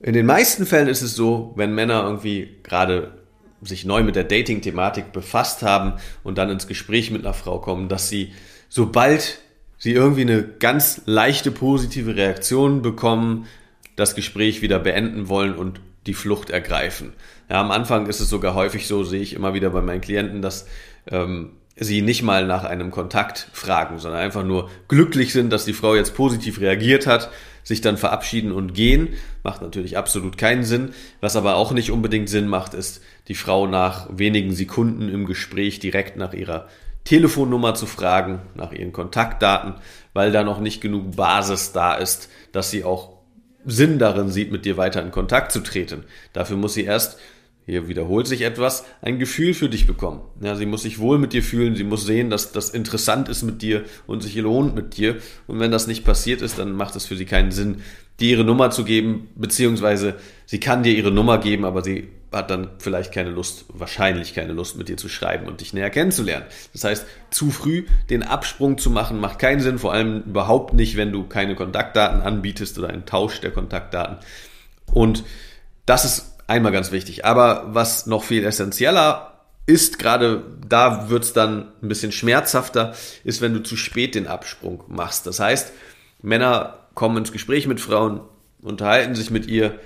in 0.03 0.13
den 0.13 0.25
meisten 0.25 0.65
Fällen 0.65 0.89
ist 0.89 1.01
es 1.01 1.15
so, 1.15 1.53
wenn 1.55 1.73
Männer 1.73 2.03
irgendwie 2.03 2.57
gerade 2.61 3.13
sich 3.61 3.85
neu 3.85 4.03
mit 4.03 4.17
der 4.17 4.25
Dating-Thematik 4.25 5.13
befasst 5.13 5.63
haben 5.63 5.93
und 6.23 6.37
dann 6.37 6.49
ins 6.49 6.67
Gespräch 6.67 7.09
mit 7.09 7.23
einer 7.23 7.33
Frau 7.33 7.59
kommen, 7.59 7.87
dass 7.87 8.09
sie, 8.09 8.33
sobald 8.67 9.39
sie 9.77 9.93
irgendwie 9.93 10.23
eine 10.23 10.43
ganz 10.43 11.01
leichte 11.05 11.51
positive 11.51 12.17
Reaktion 12.17 12.81
bekommen, 12.81 13.47
das 13.95 14.13
Gespräch 14.13 14.61
wieder 14.61 14.77
beenden 14.77 15.29
wollen 15.29 15.55
und 15.55 15.79
die 16.05 16.13
Flucht 16.13 16.49
ergreifen. 16.49 17.13
Ja, 17.49 17.61
am 17.61 17.71
Anfang 17.71 18.07
ist 18.07 18.19
es 18.19 18.29
sogar 18.29 18.55
häufig 18.55 18.87
so, 18.87 19.05
sehe 19.05 19.21
ich 19.21 19.33
immer 19.33 19.53
wieder 19.53 19.69
bei 19.69 19.81
meinen 19.81 20.01
Klienten, 20.01 20.41
dass 20.41 20.67
ähm, 21.09 21.51
sie 21.77 22.01
nicht 22.01 22.23
mal 22.23 22.45
nach 22.45 22.65
einem 22.65 22.91
Kontakt 22.91 23.47
fragen, 23.53 23.99
sondern 23.99 24.19
einfach 24.19 24.43
nur 24.43 24.69
glücklich 24.89 25.31
sind, 25.31 25.53
dass 25.53 25.63
die 25.63 25.71
Frau 25.71 25.95
jetzt 25.95 26.13
positiv 26.13 26.59
reagiert 26.59 27.07
hat 27.07 27.31
sich 27.63 27.81
dann 27.81 27.97
verabschieden 27.97 28.51
und 28.51 28.73
gehen. 28.73 29.09
Macht 29.43 29.61
natürlich 29.61 29.97
absolut 29.97 30.37
keinen 30.37 30.63
Sinn. 30.63 30.93
Was 31.21 31.35
aber 31.35 31.55
auch 31.55 31.71
nicht 31.71 31.91
unbedingt 31.91 32.29
Sinn 32.29 32.47
macht, 32.47 32.73
ist, 32.73 33.01
die 33.27 33.35
Frau 33.35 33.67
nach 33.67 34.07
wenigen 34.11 34.53
Sekunden 34.53 35.09
im 35.09 35.25
Gespräch 35.25 35.79
direkt 35.79 36.17
nach 36.17 36.33
ihrer 36.33 36.67
Telefonnummer 37.03 37.75
zu 37.75 37.85
fragen, 37.85 38.41
nach 38.55 38.71
ihren 38.71 38.93
Kontaktdaten, 38.93 39.75
weil 40.13 40.31
da 40.31 40.43
noch 40.43 40.59
nicht 40.59 40.81
genug 40.81 41.15
Basis 41.15 41.73
da 41.73 41.95
ist, 41.95 42.29
dass 42.51 42.71
sie 42.71 42.83
auch 42.83 43.17
Sinn 43.65 43.99
darin 43.99 44.29
sieht, 44.29 44.51
mit 44.51 44.65
dir 44.65 44.77
weiter 44.77 45.01
in 45.01 45.11
Kontakt 45.11 45.51
zu 45.51 45.61
treten. 45.61 46.03
Dafür 46.33 46.57
muss 46.57 46.73
sie 46.73 46.83
erst 46.83 47.17
hier 47.65 47.87
wiederholt 47.87 48.27
sich 48.27 48.41
etwas, 48.41 48.83
ein 49.01 49.19
Gefühl 49.19 49.53
für 49.53 49.69
dich 49.69 49.87
bekommen. 49.87 50.21
Ja, 50.41 50.55
sie 50.55 50.65
muss 50.65 50.83
sich 50.83 50.99
wohl 50.99 51.17
mit 51.17 51.31
dir 51.31 51.43
fühlen, 51.43 51.75
sie 51.75 51.85
muss 51.85 52.05
sehen, 52.05 52.29
dass 52.29 52.51
das 52.51 52.69
interessant 52.69 53.29
ist 53.29 53.43
mit 53.43 53.61
dir 53.61 53.85
und 54.05 54.21
sich 54.21 54.35
lohnt 54.35 54.75
mit 54.75 54.97
dir. 54.97 55.17
Und 55.47 55.59
wenn 55.59 55.71
das 55.71 55.87
nicht 55.87 56.03
passiert 56.03 56.41
ist, 56.41 56.59
dann 56.59 56.73
macht 56.73 56.95
es 56.95 57.05
für 57.05 57.15
sie 57.15 57.25
keinen 57.25 57.51
Sinn, 57.51 57.81
dir 58.19 58.31
ihre 58.31 58.43
Nummer 58.43 58.69
zu 58.69 58.83
geben, 58.83 59.29
beziehungsweise 59.35 60.15
sie 60.45 60.59
kann 60.59 60.83
dir 60.83 60.93
ihre 60.93 61.11
Nummer 61.11 61.37
geben, 61.37 61.63
aber 61.65 61.83
sie 61.83 62.09
hat 62.31 62.49
dann 62.49 62.69
vielleicht 62.79 63.13
keine 63.13 63.29
Lust, 63.29 63.65
wahrscheinlich 63.69 64.33
keine 64.33 64.53
Lust, 64.53 64.77
mit 64.77 64.89
dir 64.89 64.97
zu 64.97 65.07
schreiben 65.07 65.47
und 65.47 65.61
dich 65.61 65.73
näher 65.73 65.89
kennenzulernen. 65.89 66.45
Das 66.73 66.83
heißt, 66.83 67.05
zu 67.29 67.51
früh 67.51 67.85
den 68.09 68.23
Absprung 68.23 68.77
zu 68.77 68.89
machen, 68.89 69.19
macht 69.19 69.39
keinen 69.39 69.61
Sinn, 69.61 69.79
vor 69.79 69.93
allem 69.93 70.23
überhaupt 70.23 70.73
nicht, 70.73 70.97
wenn 70.97 71.11
du 71.11 71.23
keine 71.27 71.55
Kontaktdaten 71.55 72.21
anbietest 72.21 72.77
oder 72.77 72.89
einen 72.89 73.05
Tausch 73.05 73.39
der 73.39 73.51
Kontaktdaten. 73.51 74.17
Und 74.91 75.23
das 75.85 76.05
ist 76.05 76.32
einmal 76.47 76.71
ganz 76.71 76.91
wichtig. 76.91 77.25
Aber 77.25 77.65
was 77.67 78.05
noch 78.05 78.23
viel 78.23 78.45
essentieller 78.45 79.33
ist, 79.65 79.99
gerade 79.99 80.43
da 80.67 81.09
wird's 81.09 81.33
dann 81.33 81.71
ein 81.81 81.87
bisschen 81.87 82.11
schmerzhafter, 82.11 82.93
ist, 83.23 83.41
wenn 83.41 83.53
du 83.53 83.63
zu 83.63 83.77
spät 83.77 84.15
den 84.15 84.27
Absprung 84.27 84.83
machst. 84.87 85.25
Das 85.25 85.39
heißt, 85.39 85.71
Männer 86.21 86.79
kommen 86.93 87.17
ins 87.17 87.31
Gespräch 87.31 87.67
mit 87.67 87.79
Frauen, 87.79 88.21
unterhalten 88.61 89.15
sich 89.15 89.29
mit 89.29 89.47
ihr, 89.47 89.79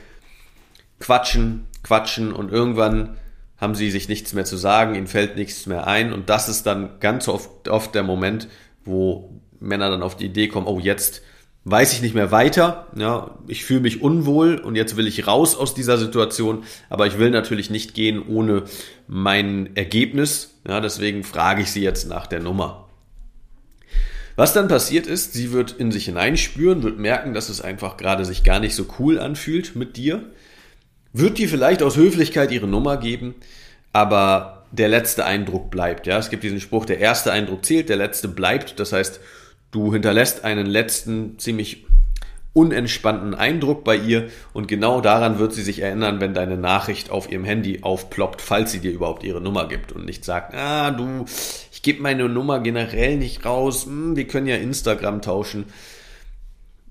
quatschen, 1.00 1.68
quatschen 1.84 2.34
und 2.34 2.52
irgendwann 2.52 3.18
haben 3.58 3.76
sie 3.76 3.92
sich 3.92 4.10
nichts 4.10 4.34
mehr 4.34 4.46
zu 4.46 4.58
sagen, 4.58 4.96
ihnen 4.96 5.08
fällt 5.08 5.36
nichts 5.36 5.66
mehr 5.66 5.88
ein 5.88 6.14
und 6.14 6.30
das 6.30 6.50
ist 6.50 6.66
dann 6.66 7.00
ganz 7.00 7.28
oft, 7.28 7.68
oft 7.68 7.94
der 7.96 8.04
Moment, 8.04 8.48
wo 8.84 9.42
Männer 9.60 9.90
dann 9.90 10.04
auf 10.04 10.18
die 10.18 10.26
Idee 10.26 10.48
kommen, 10.48 10.68
oh 10.68 10.80
jetzt 10.80 11.22
weiß 11.70 11.92
ich 11.92 12.02
nicht 12.02 12.16
mehr 12.16 12.32
weiter. 12.32 12.88
Ja, 12.96 13.38
ich 13.48 13.66
fühle 13.66 13.82
mich 13.82 14.02
unwohl 14.02 14.56
und 14.56 14.76
jetzt 14.76 14.96
will 14.96 15.06
ich 15.06 15.28
raus 15.28 15.56
aus 15.56 15.74
dieser 15.74 15.98
Situation, 15.98 16.64
aber 16.90 17.08
ich 17.08 17.20
will 17.20 17.30
natürlich 17.30 17.70
nicht 17.70 17.94
gehen 17.94 18.26
ohne 18.26 18.64
mein 19.08 19.76
Ergebnis. 19.76 20.56
Ja, 20.66 20.80
deswegen 20.80 21.26
frage 21.26 21.62
ich 21.62 21.72
sie 21.72 21.84
jetzt 21.84 22.08
nach 22.08 22.26
der 22.26 22.40
Nummer. 22.40 22.88
Was 24.38 24.54
dann 24.54 24.70
passiert 24.70 25.08
ist, 25.08 25.34
sie 25.34 25.52
wird 25.52 25.74
in 25.74 25.92
sich 25.92 26.06
hineinspüren, 26.06 26.84
wird 26.84 27.00
merken, 27.00 27.34
dass 27.34 27.50
es 27.50 27.60
einfach 27.60 27.98
gerade 27.98 28.24
sich 28.24 28.44
gar 28.44 28.62
nicht 28.62 28.76
so 28.76 28.86
cool 29.00 29.20
anfühlt 29.20 29.76
mit 29.76 29.98
dir, 29.98 30.24
wird 31.12 31.38
dir 31.38 31.50
vielleicht 31.50 31.84
aus 31.84 31.98
Höflichkeit 31.98 32.52
ihre 32.52 32.68
Nummer 32.68 32.96
geben, 32.96 33.36
aber 33.92 34.66
der 34.72 34.88
letzte 34.88 35.26
Eindruck 35.26 35.70
bleibt. 35.70 36.08
Ja, 36.08 36.18
es 36.18 36.30
gibt 36.30 36.44
diesen 36.44 36.62
Spruch, 36.62 36.86
der 36.86 37.00
erste 37.00 37.32
Eindruck 37.32 37.66
zählt, 37.66 37.90
der 37.90 37.98
letzte 37.98 38.28
bleibt. 38.28 38.80
Das 38.80 38.94
heißt, 38.94 39.20
Du 39.72 39.94
hinterlässt 39.94 40.44
einen 40.44 40.66
letzten 40.66 41.38
ziemlich 41.40 41.86
unentspannten 42.58 43.36
Eindruck 43.36 43.84
bei 43.84 43.96
ihr 43.96 44.30
und 44.52 44.68
genau 44.68 45.00
daran 45.00 45.38
wird 45.38 45.54
sie 45.54 45.62
sich 45.62 45.80
erinnern, 45.80 46.20
wenn 46.20 46.34
deine 46.34 46.58
Nachricht 46.58 47.12
auf 47.12 47.32
ihrem 47.32 47.44
Handy 47.44 47.84
aufploppt, 47.84 48.42
falls 48.42 48.72
sie 48.72 48.80
dir 48.80 48.92
überhaupt 48.92 49.24
ihre 49.24 49.42
Nummer 49.42 49.68
gibt 49.68 49.92
und 49.92 50.06
nicht 50.06 50.26
sagt, 50.26 50.56
ah 50.56 50.90
du, 50.90 51.26
ich 51.72 51.84
gebe 51.84 52.02
meine 52.02 52.28
Nummer 52.28 52.60
generell 52.60 53.18
nicht 53.18 53.46
raus, 53.46 53.86
hm, 53.86 54.16
wir 54.16 54.26
können 54.28 54.48
ja 54.48 54.56
Instagram 54.56 55.22
tauschen. 55.22 55.66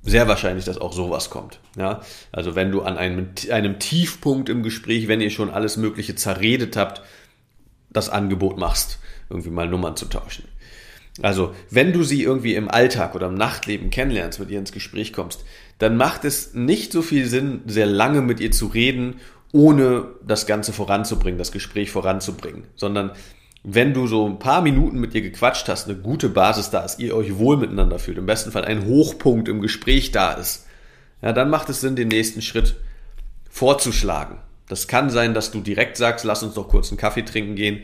Sehr 0.02 0.28
wahrscheinlich, 0.28 0.64
dass 0.64 0.78
auch 0.78 0.92
sowas 0.92 1.30
kommt. 1.30 1.58
Ja, 1.76 2.00
also 2.30 2.54
wenn 2.54 2.70
du 2.70 2.82
an 2.82 2.96
einem, 2.96 3.30
einem 3.50 3.80
Tiefpunkt 3.80 4.48
im 4.48 4.62
Gespräch, 4.62 5.08
wenn 5.08 5.20
ihr 5.20 5.30
schon 5.30 5.50
alles 5.50 5.76
Mögliche 5.76 6.14
zerredet 6.14 6.76
habt, 6.76 7.02
das 7.90 8.08
Angebot 8.08 8.56
machst, 8.56 9.00
irgendwie 9.30 9.50
mal 9.50 9.66
Nummern 9.66 9.96
zu 9.96 10.06
tauschen. 10.06 10.44
Also, 11.22 11.54
wenn 11.70 11.92
du 11.92 12.02
sie 12.02 12.22
irgendwie 12.22 12.54
im 12.54 12.70
Alltag 12.70 13.14
oder 13.14 13.28
im 13.28 13.34
Nachtleben 13.34 13.90
kennenlernst, 13.90 14.38
mit 14.38 14.50
ihr 14.50 14.58
ins 14.58 14.72
Gespräch 14.72 15.12
kommst, 15.12 15.44
dann 15.78 15.96
macht 15.96 16.24
es 16.24 16.54
nicht 16.54 16.92
so 16.92 17.02
viel 17.02 17.26
Sinn, 17.26 17.62
sehr 17.66 17.86
lange 17.86 18.20
mit 18.20 18.40
ihr 18.40 18.50
zu 18.50 18.66
reden, 18.66 19.20
ohne 19.52 20.08
das 20.26 20.46
Ganze 20.46 20.72
voranzubringen, 20.72 21.38
das 21.38 21.52
Gespräch 21.52 21.90
voranzubringen, 21.90 22.64
sondern 22.74 23.12
wenn 23.62 23.94
du 23.94 24.06
so 24.06 24.26
ein 24.28 24.38
paar 24.38 24.60
Minuten 24.60 25.00
mit 25.00 25.14
ihr 25.14 25.22
gequatscht 25.22 25.68
hast, 25.68 25.88
eine 25.88 25.98
gute 25.98 26.28
Basis 26.28 26.70
da 26.70 26.84
ist, 26.84 27.00
ihr 27.00 27.16
euch 27.16 27.36
wohl 27.38 27.56
miteinander 27.56 27.98
fühlt, 27.98 28.18
im 28.18 28.26
besten 28.26 28.52
Fall 28.52 28.64
ein 28.64 28.86
Hochpunkt 28.86 29.48
im 29.48 29.60
Gespräch 29.60 30.12
da 30.12 30.32
ist, 30.32 30.66
ja, 31.22 31.32
dann 31.32 31.50
macht 31.50 31.68
es 31.68 31.80
Sinn, 31.80 31.96
den 31.96 32.08
nächsten 32.08 32.42
Schritt 32.42 32.76
vorzuschlagen. 33.50 34.38
Das 34.68 34.88
kann 34.88 35.10
sein, 35.10 35.32
dass 35.32 35.50
du 35.50 35.60
direkt 35.60 35.96
sagst, 35.96 36.24
lass 36.24 36.42
uns 36.42 36.54
doch 36.54 36.68
kurz 36.68 36.90
einen 36.90 36.98
Kaffee 36.98 37.22
trinken 37.22 37.54
gehen 37.54 37.82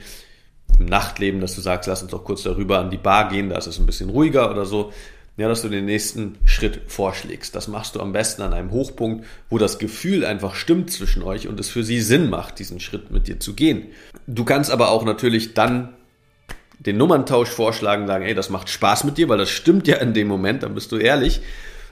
im 0.79 0.87
Nachtleben, 0.87 1.41
dass 1.41 1.55
du 1.55 1.61
sagst, 1.61 1.88
lass 1.88 2.02
uns 2.02 2.11
doch 2.11 2.25
kurz 2.25 2.43
darüber 2.43 2.79
an 2.79 2.91
die 2.91 2.97
Bar 2.97 3.29
gehen, 3.29 3.50
da 3.50 3.57
ist 3.57 3.67
es 3.67 3.79
ein 3.79 3.87
bisschen 3.87 4.11
ruhiger 4.11 4.50
oder 4.50 4.64
so. 4.64 4.93
Ja, 5.38 5.49
dass 5.49 5.62
du 5.62 5.71
den 5.71 5.87
nächsten 5.87 6.37
Schritt 6.45 6.83
vorschlägst. 6.88 7.57
Das 7.57 7.67
machst 7.67 7.95
du 7.95 8.00
am 8.00 8.12
besten 8.12 8.43
an 8.43 8.52
einem 8.52 8.71
Hochpunkt, 8.71 9.25
wo 9.49 9.57
das 9.57 9.79
Gefühl 9.79 10.26
einfach 10.26 10.55
stimmt 10.55 10.91
zwischen 10.91 11.23
euch 11.23 11.49
und 11.49 11.59
es 11.59 11.71
für 11.71 11.85
sie 11.85 12.02
Sinn 12.02 12.29
macht, 12.29 12.59
diesen 12.59 12.81
Schritt 12.81 13.11
mit 13.11 13.29
dir 13.29 13.41
zu 13.41 13.55
gehen. 13.55 13.87
Du 14.26 14.45
kannst 14.45 14.71
aber 14.71 14.91
auch 14.91 15.05
natürlich 15.07 15.55
dann 15.55 15.95
den 16.81 16.99
Nummerntausch 16.99 17.49
vorschlagen, 17.49 18.07
sagen, 18.07 18.25
ey, 18.26 18.35
das 18.35 18.50
macht 18.50 18.69
Spaß 18.69 19.05
mit 19.05 19.17
dir, 19.17 19.29
weil 19.31 19.38
das 19.38 19.50
stimmt 19.50 19.88
ja 19.88 19.97
in 19.97 20.12
dem 20.12 20.29
Moment, 20.29 20.64
dann 20.64 20.75
bist 20.75 20.93
du 20.93 20.99
ehrlich. 20.99 21.41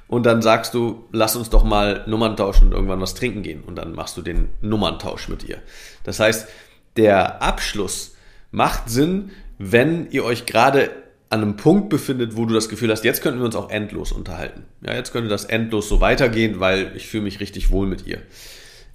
Und 0.07 0.27
dann 0.27 0.43
sagst 0.43 0.75
du, 0.75 1.05
lass 1.13 1.37
uns 1.37 1.51
doch 1.51 1.63
mal 1.63 2.05
Nummern 2.09 2.37
tauschen 2.37 2.67
und 2.67 2.73
irgendwann 2.73 3.01
was 3.01 3.15
trinken 3.15 3.43
gehen. 3.43 3.63
Und 3.63 3.77
dann 3.77 3.93
machst 3.93 4.17
du 4.17 4.23
den 4.23 4.49
Nummerntausch 4.61 5.29
mit 5.29 5.45
ihr. 5.49 5.59
Das 6.03 6.19
heißt, 6.19 6.49
der 6.97 7.41
Abschluss 7.43 8.17
macht 8.50 8.88
Sinn, 8.90 9.30
wenn 9.59 10.11
ihr 10.11 10.25
euch 10.25 10.47
gerade 10.47 10.90
an 11.28 11.42
einem 11.42 11.57
Punkt 11.57 11.90
befindet, 11.90 12.37
wo 12.37 12.45
du 12.45 12.54
das 12.54 12.69
Gefühl 12.69 12.90
hast, 12.90 13.04
jetzt 13.04 13.23
könnten 13.23 13.38
wir 13.38 13.47
uns 13.47 13.54
auch 13.54 13.71
endlos 13.71 14.11
unterhalten. 14.11 14.64
Ja, 14.85 14.95
jetzt 14.95 15.12
könnte 15.12 15.28
das 15.28 15.45
endlos 15.45 15.88
so 15.88 16.00
weitergehen, 16.00 16.59
weil 16.59 16.92
ich 16.97 17.07
fühle 17.07 17.23
mich 17.23 17.38
richtig 17.38 17.71
wohl 17.71 17.87
mit 17.87 18.07
ihr. 18.07 18.21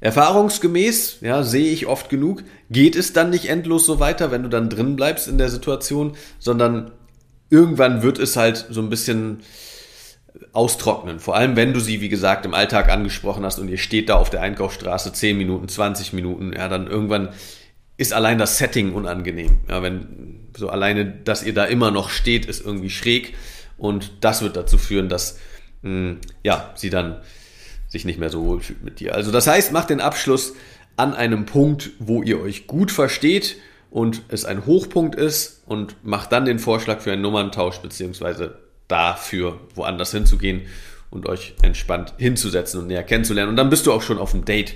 Erfahrungsgemäß, 0.01 1.19
ja, 1.21 1.43
sehe 1.43 1.71
ich 1.71 1.87
oft 1.87 2.09
genug, 2.09 2.43
geht 2.69 2.97
es 2.97 3.13
dann 3.13 3.29
nicht 3.29 3.45
endlos 3.45 3.85
so 3.85 4.01
weiter, 4.01 4.31
wenn 4.31 4.43
du 4.43 4.49
dann 4.49 4.69
drin 4.69 4.97
bleibst 4.97 5.29
in 5.29 5.37
der 5.37 5.49
Situation, 5.49 6.17
sondern 6.37 6.91
irgendwann 7.49 8.03
wird 8.03 8.19
es 8.19 8.35
halt 8.35 8.67
so 8.69 8.81
ein 8.81 8.89
bisschen 8.89 9.39
austrocknen. 10.51 11.19
Vor 11.19 11.35
allem, 11.35 11.55
wenn 11.55 11.73
du 11.73 11.79
sie, 11.79 12.01
wie 12.01 12.09
gesagt, 12.09 12.45
im 12.45 12.53
Alltag 12.53 12.89
angesprochen 12.89 13.45
hast 13.45 13.59
und 13.59 13.69
ihr 13.69 13.77
steht 13.77 14.09
da 14.09 14.15
auf 14.15 14.29
der 14.29 14.41
Einkaufsstraße 14.41 15.13
10 15.13 15.37
Minuten, 15.37 15.69
20 15.69 16.11
Minuten, 16.11 16.51
ja, 16.53 16.67
dann 16.67 16.87
irgendwann 16.87 17.29
ist 17.97 18.13
allein 18.13 18.37
das 18.37 18.57
Setting 18.57 18.93
unangenehm. 18.93 19.59
Ja, 19.69 19.81
wenn 19.81 20.47
so 20.57 20.69
alleine, 20.69 21.05
dass 21.05 21.43
ihr 21.43 21.53
da 21.53 21.65
immer 21.65 21.91
noch 21.91 22.09
steht, 22.09 22.45
ist 22.45 22.65
irgendwie 22.65 22.89
schräg 22.89 23.33
und 23.77 24.11
das 24.21 24.41
wird 24.41 24.55
dazu 24.55 24.77
führen, 24.77 25.09
dass 25.09 25.39
mh, 25.81 25.89
hm, 25.89 26.17
ja 26.43 26.71
sie 26.75 26.89
dann 26.89 27.21
sich 27.87 28.05
nicht 28.05 28.19
mehr 28.19 28.29
so 28.29 28.45
wohl 28.45 28.59
fühlt 28.61 28.83
mit 28.83 28.99
dir. 28.99 29.15
Also 29.15 29.31
das 29.31 29.47
heißt, 29.47 29.71
macht 29.71 29.89
den 29.89 30.01
Abschluss 30.01 30.53
an 30.97 31.13
einem 31.13 31.45
Punkt, 31.45 31.91
wo 31.99 32.23
ihr 32.23 32.39
euch 32.39 32.67
gut 32.67 32.91
versteht 32.91 33.57
und 33.89 34.23
es 34.27 34.45
ein 34.45 34.65
Hochpunkt 34.65 35.15
ist 35.15 35.63
und 35.65 35.95
macht 36.03 36.31
dann 36.31 36.45
den 36.45 36.59
Vorschlag 36.59 36.99
für 36.99 37.11
einen 37.11 37.21
Nummerntausch 37.21 37.77
beziehungsweise 37.77 38.57
dafür 38.87 39.59
woanders 39.73 40.11
hinzugehen 40.11 40.63
und 41.09 41.27
euch 41.27 41.53
entspannt 41.61 42.13
hinzusetzen 42.17 42.81
und 42.81 42.87
näher 42.87 43.03
kennenzulernen. 43.03 43.49
Und 43.49 43.55
dann 43.55 43.69
bist 43.69 43.85
du 43.85 43.93
auch 43.93 44.01
schon 44.01 44.17
auf 44.17 44.31
dem 44.31 44.45
Date. 44.45 44.75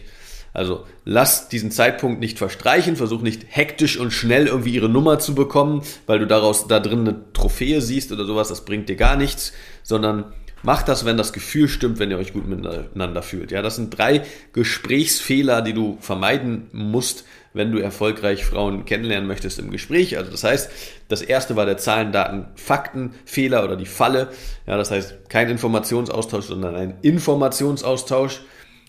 Also 0.53 0.85
lass 1.05 1.49
diesen 1.49 1.71
Zeitpunkt 1.71 2.19
nicht 2.19 2.37
verstreichen, 2.37 2.95
versuch 2.95 3.21
nicht 3.21 3.45
hektisch 3.47 3.97
und 3.97 4.11
schnell 4.11 4.47
irgendwie 4.47 4.73
ihre 4.73 4.89
Nummer 4.89 5.19
zu 5.19 5.35
bekommen, 5.35 5.83
weil 6.05 6.19
du 6.19 6.27
daraus 6.27 6.67
da 6.67 6.79
drin 6.79 7.01
eine 7.01 7.33
Trophäe 7.33 7.81
siehst 7.81 8.11
oder 8.11 8.25
sowas, 8.25 8.49
das 8.49 8.65
bringt 8.65 8.89
dir 8.89 8.95
gar 8.95 9.15
nichts, 9.15 9.53
sondern 9.83 10.33
mach 10.63 10.83
das, 10.83 11.05
wenn 11.05 11.17
das 11.17 11.33
Gefühl 11.33 11.67
stimmt, 11.67 11.99
wenn 11.99 12.11
ihr 12.11 12.17
euch 12.17 12.33
gut 12.33 12.47
miteinander 12.47 13.21
fühlt. 13.21 13.51
Ja, 13.51 13.61
das 13.61 13.75
sind 13.75 13.97
drei 13.97 14.23
Gesprächsfehler, 14.53 15.61
die 15.61 15.73
du 15.73 15.97
vermeiden 16.01 16.67
musst, 16.71 17.25
wenn 17.53 17.71
du 17.71 17.79
erfolgreich 17.79 18.45
Frauen 18.45 18.85
kennenlernen 18.85 19.27
möchtest 19.27 19.59
im 19.59 19.71
Gespräch. 19.71 20.17
Also 20.17 20.31
das 20.31 20.43
heißt, 20.43 20.71
das 21.07 21.21
erste 21.21 21.55
war 21.55 21.65
der 21.65 21.77
Zahlen, 21.77 22.11
Daten, 22.11 22.45
Fakten, 22.55 23.13
Fehler 23.25 23.63
oder 23.63 23.75
die 23.75 23.85
Falle. 23.85 24.29
Ja, 24.67 24.77
das 24.77 24.91
heißt 24.91 25.29
kein 25.29 25.49
Informationsaustausch, 25.49 26.45
sondern 26.45 26.75
ein 26.75 26.97
Informationsaustausch. 27.01 28.41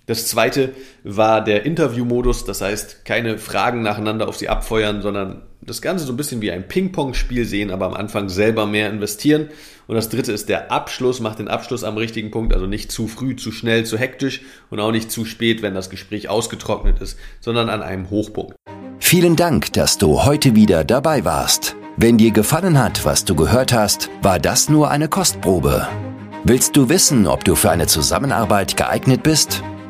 Das 0.07 0.27
zweite 0.27 0.73
war 1.05 1.43
der 1.43 1.65
Interviewmodus, 1.65 2.45
das 2.45 2.61
heißt 2.61 3.05
keine 3.05 3.39
Fragen 3.39 3.83
nacheinander 3.83 4.29
auf 4.29 4.37
sie 4.37 4.49
abfeuern, 4.49 5.03
sondern 5.03 5.43
das 5.63 5.83
Ganze 5.83 6.05
so 6.05 6.13
ein 6.13 6.17
bisschen 6.17 6.41
wie 6.41 6.51
ein 6.51 6.67
Ping-Pong-Spiel 6.67 7.45
sehen, 7.45 7.71
aber 7.71 7.87
am 7.87 7.95
Anfang 7.95 8.29
selber 8.29 8.67
mehr 8.67 8.91
investieren. 8.91 9.49
Und 9.87 9.95
das 9.95 10.09
dritte 10.09 10.33
ist 10.33 10.49
der 10.49 10.73
Abschluss, 10.73 11.21
macht 11.21 11.39
den 11.39 11.49
Abschluss 11.49 11.85
am 11.85 11.97
richtigen 11.97 12.31
Punkt, 12.31 12.55
also 12.55 12.67
nicht 12.67 12.91
zu 12.91 13.09
früh, 13.09 13.37
zu 13.37 13.53
schnell, 13.53 13.85
zu 13.85 13.99
hektisch 13.99 14.41
und 14.71 14.81
auch 14.81 14.93
nicht 14.93 15.11
zu 15.11 15.25
spät, 15.25 15.63
wenn 15.63 15.75
das 15.75 15.91
Gespräch 15.91 16.29
ausgetrocknet 16.29 17.01
ist, 17.01 17.19
sondern 17.41 17.69
an 17.69 17.83
einem 17.83 18.11
Hochpunkt. 18.11 18.57
Vielen 18.99 19.37
Dank, 19.37 19.73
dass 19.73 19.99
du 19.99 20.25
heute 20.25 20.55
wieder 20.55 20.85
dabei 20.85 21.25
warst. 21.25 21.77
Wenn 21.97 22.17
dir 22.17 22.31
gefallen 22.31 22.79
hat, 22.79 23.05
was 23.05 23.25
du 23.25 23.35
gehört 23.35 23.73
hast, 23.73 24.09
war 24.23 24.39
das 24.39 24.69
nur 24.69 24.91
eine 24.91 25.09
Kostprobe. 25.09 25.87
Willst 26.45 26.77
du 26.77 26.89
wissen, 26.89 27.27
ob 27.27 27.45
du 27.45 27.55
für 27.55 27.71
eine 27.71 27.87
Zusammenarbeit 27.87 28.77
geeignet 28.77 29.23
bist? 29.23 29.63